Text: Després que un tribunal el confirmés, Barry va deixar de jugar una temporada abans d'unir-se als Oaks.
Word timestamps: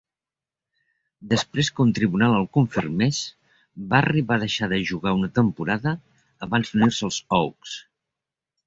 Després 1.33 1.69
que 1.75 1.83
un 1.87 1.91
tribunal 1.97 2.33
el 2.39 2.49
confirmés, 2.59 3.19
Barry 3.93 4.25
va 4.33 4.41
deixar 4.47 4.73
de 4.75 4.83
jugar 4.95 5.17
una 5.23 5.33
temporada 5.39 5.97
abans 6.49 6.75
d'unir-se 6.75 7.11
als 7.13 7.23
Oaks. 7.41 7.81